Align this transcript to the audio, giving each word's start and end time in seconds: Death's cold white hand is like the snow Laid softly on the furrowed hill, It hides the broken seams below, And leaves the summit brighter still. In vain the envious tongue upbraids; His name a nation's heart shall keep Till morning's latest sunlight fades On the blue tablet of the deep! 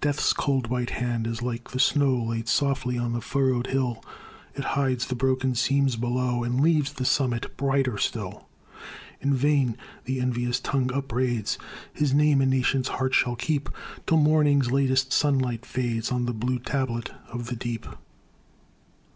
Death's 0.00 0.32
cold 0.32 0.66
white 0.66 0.90
hand 0.90 1.28
is 1.28 1.42
like 1.42 1.70
the 1.70 1.78
snow 1.78 2.16
Laid 2.24 2.48
softly 2.48 2.98
on 2.98 3.12
the 3.12 3.20
furrowed 3.20 3.68
hill, 3.68 4.02
It 4.56 4.64
hides 4.74 5.06
the 5.06 5.14
broken 5.14 5.54
seams 5.54 5.94
below, 5.94 6.42
And 6.42 6.60
leaves 6.60 6.94
the 6.94 7.04
summit 7.04 7.56
brighter 7.56 7.96
still. 7.96 8.48
In 9.20 9.32
vain 9.32 9.76
the 10.06 10.18
envious 10.20 10.58
tongue 10.58 10.90
upbraids; 10.92 11.56
His 11.92 12.12
name 12.12 12.40
a 12.40 12.46
nation's 12.46 12.88
heart 12.88 13.14
shall 13.14 13.36
keep 13.36 13.68
Till 14.08 14.16
morning's 14.18 14.72
latest 14.72 15.12
sunlight 15.12 15.64
fades 15.64 16.10
On 16.10 16.26
the 16.26 16.34
blue 16.34 16.58
tablet 16.58 17.12
of 17.28 17.46
the 17.46 17.54
deep! 17.54 17.86